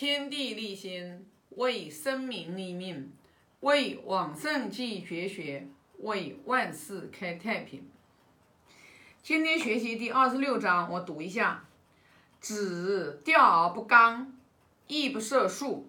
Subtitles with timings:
[0.00, 3.12] 天地立心，为生民立命，
[3.60, 7.86] 为往圣继绝学，为万世开太平。
[9.22, 11.62] 今天学习第二十六章，我读一下：
[12.40, 14.32] 子钓而不刚，
[14.86, 15.86] 亦不涉数。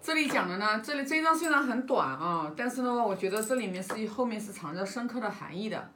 [0.00, 5.90] 这里讲的呢，这里这一章虽然很短啊，但是呢，我觉得这里面是后面是藏着深刻的含义的。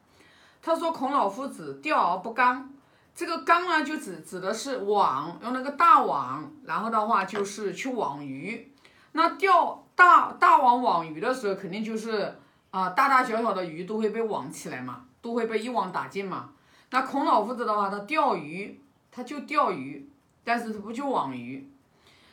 [0.61, 2.69] 他说孔老夫子钓而不刚。
[3.15, 8.71] 这个缸呢，就指指的是网，用那个大网，然后的话就是去网鱼。
[9.11, 12.35] 那钓大大网网鱼的时候，肯定就是
[12.71, 16.49] 啊，大大小小的鱼都会被网起来嘛，都会被一网打尽嘛。
[16.89, 20.09] 那孔老夫子的话，他钓鱼，他就钓鱼，
[20.43, 21.69] 但是他不去网鱼。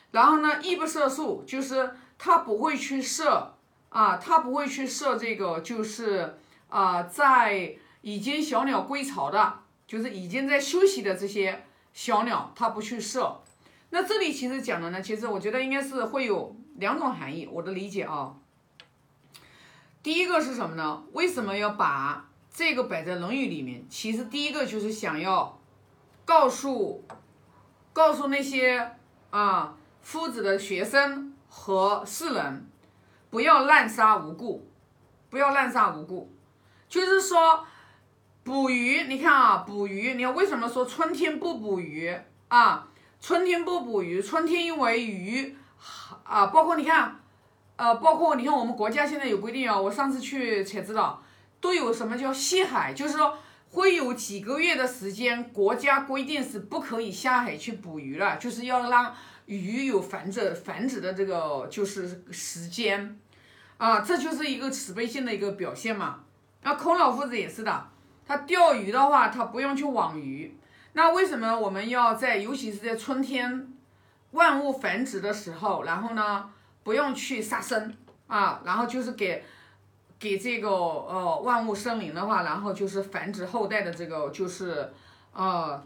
[0.09, 3.53] 然后呢，亦不射数，就是他不会去射
[3.89, 6.37] 啊，他不会去射这个，就是
[6.69, 9.59] 啊，在已经小鸟归巢的。
[9.91, 13.41] 就是已经在休息的这些小鸟，它不去射。
[13.89, 18.33] 那这里其实讲的呢，其实我觉得应该是会有两种含义，我的理解啊。
[20.01, 21.03] 第一个是什么呢？
[21.11, 23.83] 为什么要把这个摆在《论语》里面？
[23.89, 25.59] 其实第一个就是想要
[26.23, 27.03] 告诉
[27.91, 28.95] 告诉那些
[29.29, 32.65] 啊夫子的学生和世人，
[33.29, 34.65] 不要滥杀无辜，
[35.29, 36.31] 不要滥杀无辜，
[36.87, 37.67] 就是说。
[38.43, 42.11] 捕鱼，你看啊，捕鱼，你看为什么说春天不捕鱼
[42.47, 42.87] 啊？
[43.21, 45.55] 春天不捕鱼，春天因为鱼
[46.23, 47.19] 啊，包括你看，
[47.75, 51.21] 呃，包括你看我们国家现在有规定啊，我上次去才知道，
[51.59, 53.37] 都有什么叫西海，就是说
[53.69, 63.19] 会有几个月的时间，国家规定是不可以下海去捕鱼了，就是要让鱼有繁殖繁殖的这个就是时间
[63.77, 66.21] 啊，这就是一个慈悲心的一个表现嘛。
[66.63, 67.90] 那孔老夫子也是的。
[68.31, 70.57] 他钓鱼的话，他不用去网鱼。
[70.93, 73.67] 那为什么我们要在，尤其是在春天，
[74.31, 76.49] 万物繁殖的时候，然后呢，
[76.81, 77.93] 不用去杀生
[78.27, 79.43] 啊，然后就是给，
[80.17, 84.89] 给这个呃万物生灵的话，然后就是繁殖后代的这个就是
[85.33, 85.85] 呃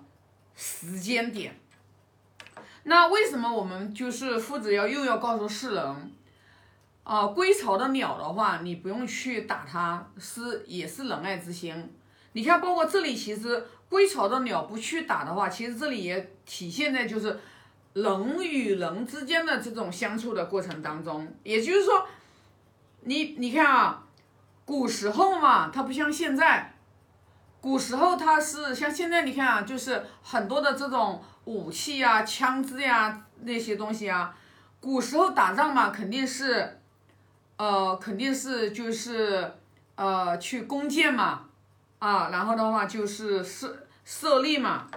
[0.55, 1.59] 时间点。
[2.83, 6.11] 那为什么我们就是夫子要又要告诉世人，
[7.03, 11.91] 啊，归巢的鸟的话，你不用去打它，是也是仁爱之心。
[12.35, 17.39] 你看，包括这里，其实归巢的鸟不去打的话，其实这里也体现在就是
[17.93, 21.33] 人与人之间的这种相处的过程当中。
[21.43, 22.05] 也就是说，
[23.03, 24.03] 你你看啊，
[24.65, 26.75] 古时候嘛，它不像现在，
[27.61, 34.35] 古时候它是像现在，你看啊，就是很多的这种武器呀、枪支呀那些东西啊。
[34.81, 36.81] 古时候打仗嘛，肯定是，
[37.55, 39.53] 呃，肯定是就是
[39.95, 41.45] 呃去弓箭嘛。
[41.99, 44.87] 啊，然后的话就是设设立嘛，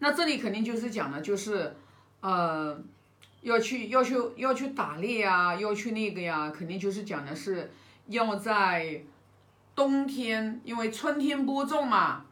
[0.00, 1.74] 那这里肯定就是讲的，就是
[2.20, 2.78] 呃
[3.42, 7.70] 要去要去要去打猎啊，要去那个呀，肯定就是讲的是
[8.06, 9.02] 要在
[9.74, 12.24] 冬天，因为春天播种嘛，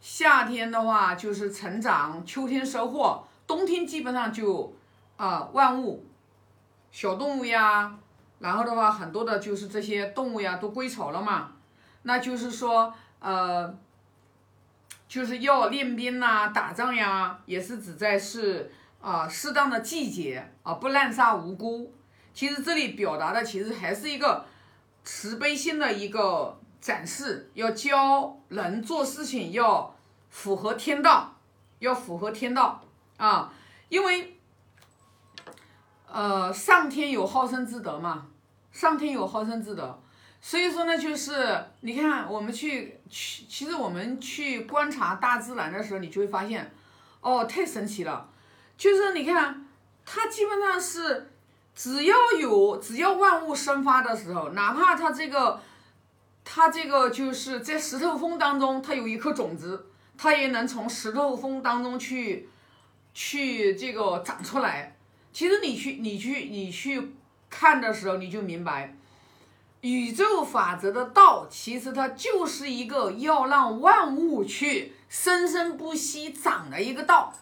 [0.00, 4.72] 夏天的话就是成长，秋天收获，冬天基本上就
[5.16, 6.06] 啊万物
[6.92, 7.98] 小动物呀，
[8.38, 11.52] 然后的话很多的就是这些动物呀都归巢了嘛。
[12.02, 13.72] 那就是说，呃，
[15.06, 21.92] 就是要练兵呐，打仗呀，也是指在是啊适当的季节啊，不滥杀无辜。
[22.34, 24.44] 其实这里表达的其实还是一个
[25.04, 29.94] 慈悲心的一个展示，要教人做事情要
[30.30, 31.36] 符合天道，
[31.78, 32.82] 要符合天道
[33.18, 33.52] 啊，
[33.88, 34.36] 因为
[36.08, 38.26] 呃上天有好生之德嘛，
[38.72, 39.98] 上天有好生之德。
[40.44, 46.74] 所以说呢，就是你看，我们去去，其实我们去观察大自然的时候，你就会发现，
[47.20, 48.28] 哦，太神奇了。
[48.76, 49.64] 就是你看，
[50.04, 51.30] 它基本上是，
[51.76, 55.60] 只要有只要万物生发的时候，哪怕它这个，
[56.44, 59.86] 它这个就是在石头缝当中，它有一颗种子，
[60.18, 62.48] 它也能从石头缝当中去，
[63.14, 64.96] 去这个长出来。
[65.32, 67.12] 其实你去你去你去
[67.48, 68.96] 看的时候，你就明白。
[69.82, 77.34] 宇宙法则的道，其实它就是一个要让万物去生生不息长的一个道，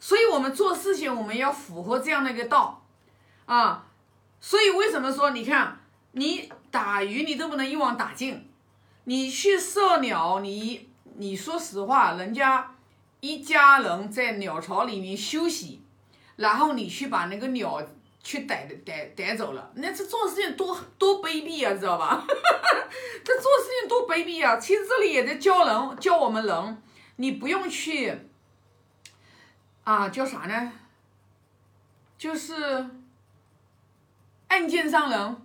[0.00, 2.82] 所以我们做事情我们要符合这样的一个道
[3.44, 3.84] 啊。
[4.40, 5.78] 所以为什么说你看
[6.12, 8.48] 你打鱼你都不能一网打尽，
[9.04, 12.74] 你去射鸟你你说实话，人家
[13.20, 15.82] 一家人在鸟巢里面休息，
[16.36, 17.86] 然后你去把那个鸟。
[18.26, 22.26] 去逮逮逮走了，那这做事情多多卑鄙啊，知道吧？
[23.24, 24.56] 这做事情多卑鄙啊！
[24.56, 26.82] 其实这里也在教人，教我们人，
[27.14, 28.18] 你不用去
[29.84, 30.72] 啊，叫啥呢？
[32.18, 32.54] 就是
[34.48, 35.36] 暗箭伤人，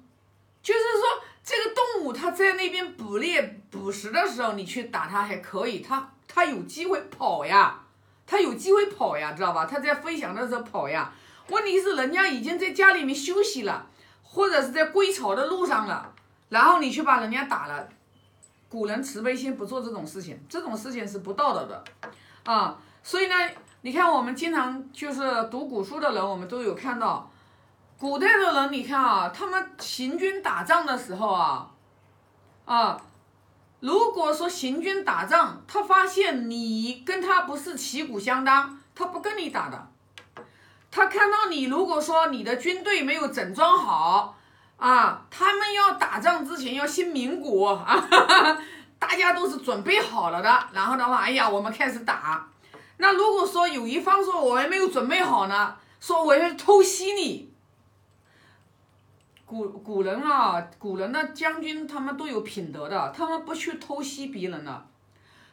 [0.63, 7.83] 就是说这个动物它在那边捕猎捕食的时候，你去打它还可以，它它有机会跑呀，
[8.25, 9.67] 它有机会跑呀，知道吧？
[9.67, 11.13] 它在飞翔的时候跑呀。
[11.47, 13.87] 问题是人家已经在家里面休息了，
[14.23, 16.13] 或者是在归巢的路上了，
[16.49, 17.89] 然后你去把人家打了。
[18.69, 21.83] 古人慈悲心不做这种事情，这种事情是不道德的
[22.45, 22.77] 啊。
[23.03, 23.35] 所以呢，
[23.81, 27.29] 你看我们经常就是读古书的人，我们都有看到，
[27.97, 31.69] 古代的人，你看啊，他们行军打仗的时候啊，
[32.63, 33.01] 啊，
[33.81, 39.90] 如果说行军打仗，他发现你跟他不是旗鼓相当，他不跟你打的。
[40.91, 44.37] 他看到你，如果说你的军队没有整装好，
[44.75, 48.07] 啊，他们要打仗之前要先鸣鼓啊，
[48.99, 50.67] 大家都是准备好了的。
[50.73, 52.45] 然后的话，哎呀，我们开始打。
[52.97, 57.49] 那如果说有一方说我还没有准备好呢，说我要偷袭你。
[59.45, 64.85] 古古人啊，古人的将军他们都有品德的，他们不去偷袭别人的，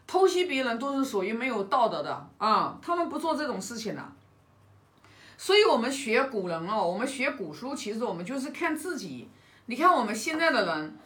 [0.07, 4.03] 偷袭别人都是属于没有道德的啊，他们不做这种事情的。
[5.41, 9.31] 所以，我们学古人哦，我们学古书，其实我们就是看自己。
[9.67, 10.99] 你看我们现在的人，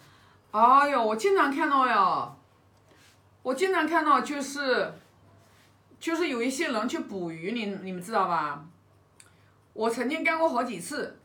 [0.53, 2.35] 哎呦，我经常看到呀，
[3.43, 4.95] 我经常看到就是，
[6.01, 8.65] 就是有一些人去捕鱼，你你们知道吧？
[9.75, 11.21] 我曾经干过好几次，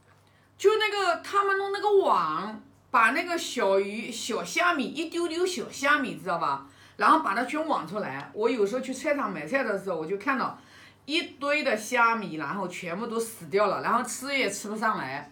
[0.57, 2.61] 就那个他们弄那个网，
[2.91, 6.67] 把那个小鱼、小虾米一丢丢小虾米，知道吧？
[6.97, 8.29] 然后把它全网出来。
[8.33, 10.59] 我有时候去菜场买菜的时候，我就看到。
[11.07, 15.31] 一堆的虾米，然后全部都死掉了，然后吃也吃不上来，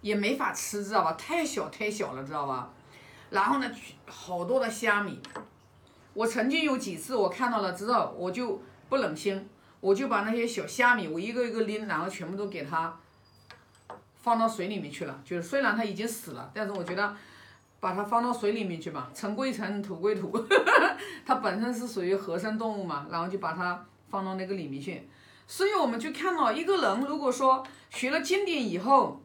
[0.00, 1.12] 也没法吃，知道吧？
[1.12, 2.70] 太小太小了，知道吧？
[3.28, 3.70] 然后呢，
[4.06, 5.20] 好多的虾米，
[6.14, 9.46] 我曾经有几次我看到了之后，我就不忍心，
[9.80, 12.98] 我就把那些小虾米，我一个一个拎，然后全部都给它
[14.22, 15.20] 放到水里面去了。
[15.22, 17.14] 就是虽然它已经死了，但是我觉得
[17.78, 20.32] 把它放到水里面去吧，尘归尘，土归土，
[21.26, 23.84] 它本身是属于合生动物嘛，然后就把它。
[24.10, 25.08] 放到那个里面去，
[25.46, 29.22] 所以我们就看到一个人，如果说学了经典以后，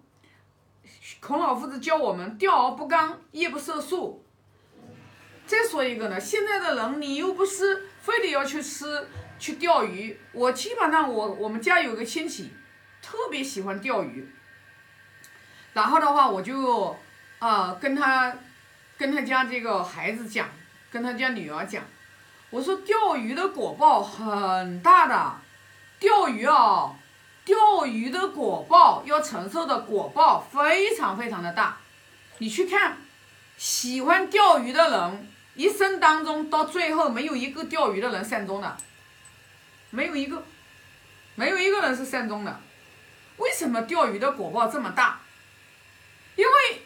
[1.19, 4.23] 孔老夫子教我们钓而不刚，夜不射宿。
[5.47, 12.51] 再说一个呢，现在的人你又不是非得要去吃去钓鱼，我基本上我我们家有个亲戚
[13.01, 14.27] 特别喜欢钓鱼，
[15.73, 16.95] 然后的话我就
[17.39, 18.35] 啊跟他
[18.97, 20.49] 跟他家这个孩子讲，
[20.91, 21.83] 跟他家女儿讲。
[22.51, 25.41] 我说钓鱼的果报很大的，
[25.99, 26.93] 钓鱼啊，
[27.43, 31.77] 钓鱼的果报要承受的果报非常非常的大。
[32.37, 32.97] 你去看，
[33.57, 38.77] 喜欢钓鱼的人一生当中到最后没有一个钓鱼的人善终的，
[39.89, 40.43] 没有一个，
[41.35, 42.59] 没有一个人是善终的。
[43.37, 45.19] 为什么钓鱼的果报这么大？
[46.35, 46.83] 因为，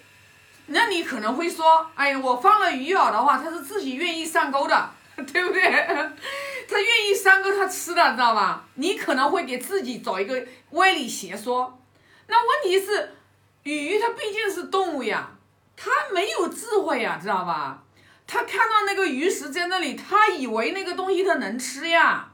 [0.67, 4.91] 那你可能会说，哎呀，我放了鱼饵的话，他是自己愿意上钩的。
[5.31, 5.61] 对不对？
[5.61, 8.65] 他愿意三个他吃的，知道吧？
[8.75, 11.79] 你可能会给自己找一个歪理邪说。
[12.27, 13.15] 那问题是，
[13.63, 15.31] 鱼它毕竟是动物呀，
[15.75, 17.83] 它没有智慧呀，知道吧？
[18.27, 22.33] 它看到那个鱼食在那里，它以为那个东西它能吃呀。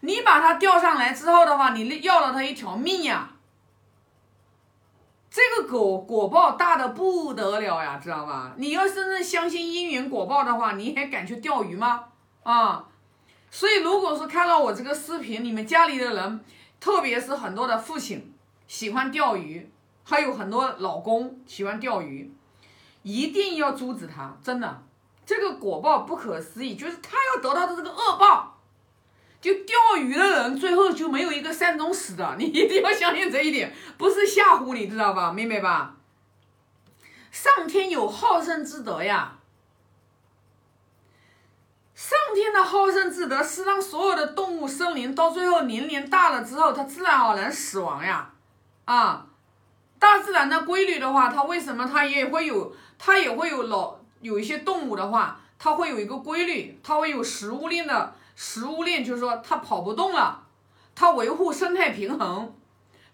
[0.00, 3.30] 你把它钓上来之后的话，你要了它一条命呀。
[5.36, 8.54] 这个果果报大的不得了呀，知道吧？
[8.56, 12.04] 你要真正相信因缘果报的话，你还敢去钓鱼吗？
[12.42, 12.88] 啊！
[13.50, 16.40] 所以如果说看到我这个视频，你们家里的人，
[16.80, 18.32] 特别是很多的父亲
[18.66, 19.70] 喜欢钓鱼，
[20.04, 22.32] 还有很多老公喜欢钓鱼，
[23.02, 24.82] 一定要阻止他，真的，
[25.26, 28.55] 这个果报不可思议，就是他要得到的这个恶报。
[29.46, 35.30] 就钓鱼的人最后就没有一个善终死的，你一定要相信这一点，不是吓唬你，知道吧？
[35.30, 35.94] 明白吧？
[37.30, 39.38] 上天有好生之德呀，
[41.94, 48.32] 上天的好生之德是让所有的动物生灵到最后年龄大了之后，它自然而然死亡呀。
[48.86, 49.26] 啊，
[50.00, 58.12] 大自然的规律的话，它为什么它也会有，它也会有老有一些动物的话，它会有一个规律，它会有食物链的。
[58.36, 60.46] 食物链就是说它跑不动了，
[60.94, 62.54] 它维护生态平衡，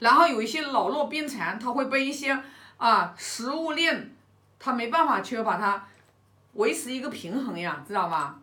[0.00, 2.38] 然后有一些老弱病残，它会被一些
[2.76, 4.14] 啊食物链，
[4.58, 5.86] 它没办法去把它
[6.54, 8.40] 维持一个平衡呀，知道吗？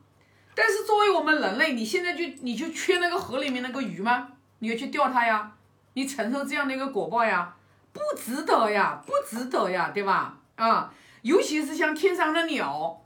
[0.56, 4.30] 但是作为我们人类，你现在就你就缺那个河里面那个鱼吗？
[4.60, 5.52] 你要去钓它呀？
[5.94, 7.56] 你承受这样的一个果报呀？
[7.92, 10.38] 不值得呀，不值得呀，对吧？
[10.56, 10.94] 啊，
[11.24, 13.02] 尤其是像天上的鸟。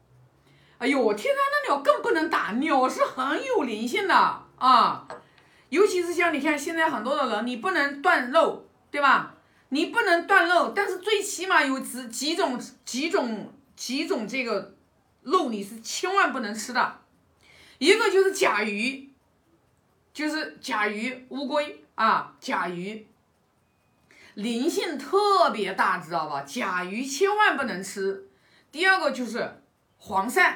[0.84, 4.14] 哎呦，天上的鸟更不能打，鸟是很有灵性的
[4.58, 5.08] 啊！
[5.70, 9.34] 尤其是像你看现在很多的人，你不能断肉，对吧？
[9.70, 14.76] 你不能断肉，但是最起码有几几种几种几种这个
[15.22, 17.00] 肉你是千万不能吃的，
[17.78, 19.10] 一个就是甲鱼，
[20.14, 23.08] 就是甲鱼、乌龟啊，甲鱼
[24.34, 26.42] 灵性特别大，知道吧？
[26.42, 28.28] 甲鱼千万不能吃。
[28.70, 29.62] 第二个就是
[29.98, 30.54] 黄鳝，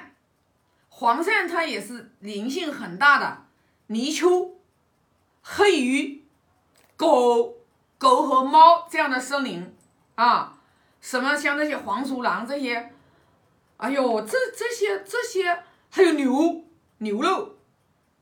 [0.99, 3.45] 黄鳝它也是灵性很大的，
[3.85, 4.55] 泥鳅、
[5.43, 6.23] 黑鱼、
[6.95, 7.55] 狗。
[7.99, 9.75] 狗和猫这样的生灵
[10.13, 10.59] 啊，
[11.01, 12.93] 什么像那些黄鼠狼这些，
[13.77, 16.63] 哎呦，这这些这些还有牛
[16.99, 17.57] 牛肉，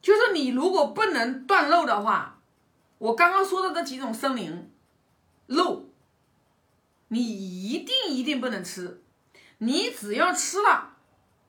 [0.02, 2.40] 就是你如果不能断肉的话，
[3.00, 4.72] 我刚刚说的这几种生灵
[5.48, 5.90] 肉，
[7.10, 9.02] 你一定一定不能吃，
[9.58, 10.98] 你只要吃了，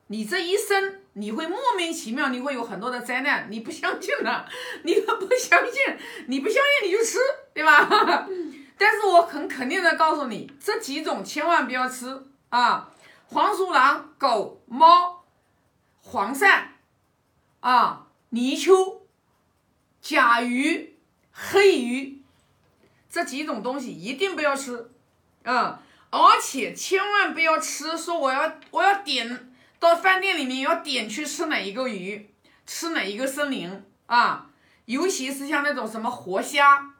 [0.07, 1.01] 你这一生。
[1.19, 4.47] 你会莫名其妙，你会有很多的灾难，你不相信了，
[4.83, 5.97] 你不相信，
[6.27, 7.17] 你不相信你就吃，
[7.55, 8.27] 对吧？
[8.77, 12.91] 但是我很肯定的告诉你，这几种千万不要吃啊！
[13.25, 15.25] 黄鼠狼、狗、猫、
[16.03, 16.65] 黄鳝
[17.61, 19.01] 啊、泥鳅、
[19.99, 20.95] 甲鱼、
[21.31, 22.21] 黑鱼
[23.09, 24.91] 这几种东西一定不要吃，
[25.43, 25.81] 啊！
[26.11, 29.46] 而且千万不要吃，说我要我要点。
[29.79, 32.29] 到饭店里面要点去吃哪一个鱼，
[32.65, 34.49] 吃哪一个森林啊？
[34.85, 36.93] 尤其是像那种什么活虾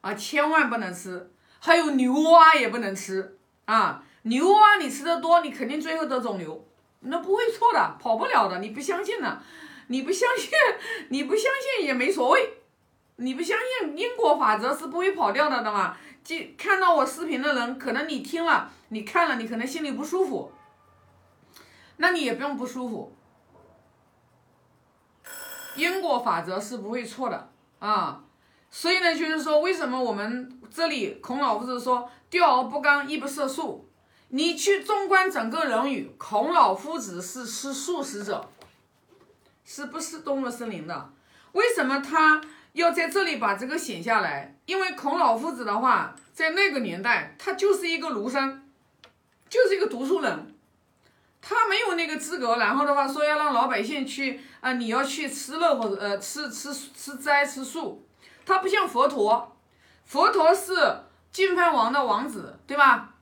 [0.00, 1.30] 啊，千万不能吃。
[1.58, 4.04] 还有牛蛙也不能吃啊！
[4.22, 6.64] 牛蛙你吃的多，你肯定最后得肿瘤，
[7.00, 8.58] 那不会错的，跑不了的。
[8.60, 9.42] 你不相信呢？
[9.88, 10.50] 你不相信，
[11.08, 12.58] 你不相信也没所谓。
[13.16, 15.96] 你不相信因果法则是不会跑掉的，的嘛？
[16.22, 20.52] 就看到我视频的人，可能你听了，你看了，你可能心里不舒服。
[21.98, 23.12] 那你也不用不舒服，
[25.74, 28.22] 因果法则是不会错的啊，
[28.70, 33.88] 所以呢，就是说，为什么我们这里孔老夫子说“钓而不刚，亦不涉素”？
[34.28, 38.48] 你去纵观整个人语，孔老夫子是吃素食者，
[39.64, 41.12] 是不是动物森林的？
[41.52, 44.58] 为什么他要在这里把这个写下来？
[44.66, 48.68] 因为孔老夫子的话，在那个年代，他就是一个儒生，
[49.48, 50.55] 就是一个读书人。
[51.48, 58.04] 他没有那个资格，然后的话说要让老百姓去啊，你要去吃肉或者呃吃吃吃斋吃素，
[58.44, 59.56] 他不像佛陀，
[60.04, 60.74] 佛陀是
[61.30, 63.14] 净饭王的王子，对吧？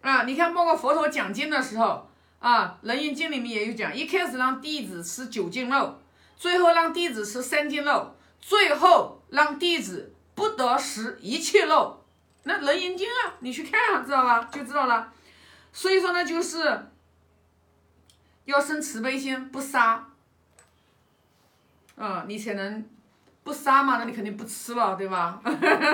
[0.00, 2.08] 啊，你看包括佛陀讲经的时候
[2.38, 5.98] 啊，《楞严经》里面也有讲，一开始让弟子吃九斤肉，
[6.36, 12.04] 最后让弟子吃三斤肉，最后让弟子不得食一切肉。
[12.44, 14.48] 那《楞严经》啊，你去看啊，知道吧？
[14.52, 15.12] 就知道了。
[15.72, 16.86] 所以说呢，就是。
[18.44, 20.08] 要生慈悲心，不杀，
[21.96, 22.84] 啊，你才能
[23.44, 23.98] 不杀嘛？
[23.98, 25.40] 那你肯定不吃了，对吧？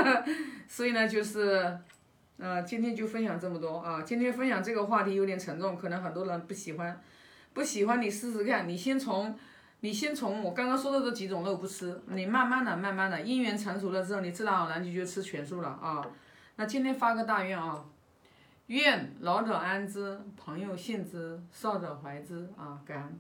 [0.67, 1.79] 所以呢，就是，
[2.39, 4.03] 呃，今天就分享这么多啊。
[4.03, 6.99] 今天分享这个话题有点沉重，可能很多人不喜欢，
[7.53, 8.69] 不喜欢你试试看。
[8.69, 9.39] 你先从，
[9.81, 16.03] 你先从我刚刚说的这几种肉不吃，你慢慢的、慢慢的，因缘成熟了之后，你自然而然就去吃全素了啊。
[16.57, 17.85] 那今天发个大愿啊。
[18.69, 22.81] 愿老者安之，朋友信之，少者怀之啊！
[22.85, 23.19] 感恩。